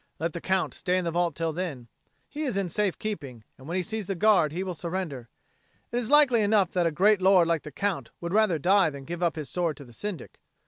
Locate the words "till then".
1.35-1.87